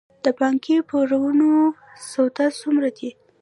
د 0.25 0.27
بانکي 0.39 0.75
پورونو 0.89 1.51
سود 2.09 2.35
څومره 2.59 2.89
دی؟ 2.97 3.09